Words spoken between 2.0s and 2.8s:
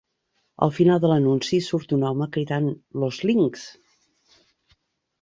home cridant